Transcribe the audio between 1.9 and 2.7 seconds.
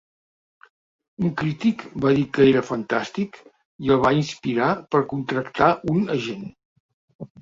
va dir que era